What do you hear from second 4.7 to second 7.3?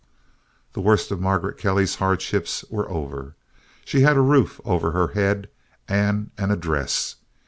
her head, and an "address."